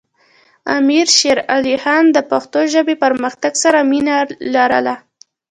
امیر 0.77 1.05
شیر 1.17 1.39
علی 1.53 1.75
خان 1.83 2.05
د 2.11 2.17
پښتو 2.31 2.59
ژبې 2.73 2.95
پرمختګ 3.03 3.53
سره 3.63 3.79
مینه 3.89 4.15
لرله. 4.53 4.95